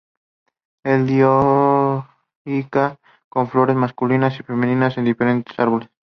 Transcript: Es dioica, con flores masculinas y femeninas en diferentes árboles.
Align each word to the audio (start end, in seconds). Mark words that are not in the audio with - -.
Es 0.83 1.05
dioica, 1.05 2.97
con 3.29 3.47
flores 3.51 3.75
masculinas 3.75 4.39
y 4.39 4.41
femeninas 4.41 4.97
en 4.97 5.05
diferentes 5.05 5.59
árboles. 5.59 5.91